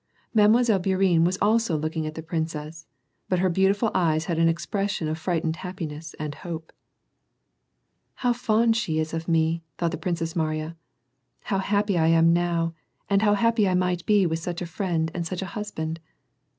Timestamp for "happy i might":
13.35-14.03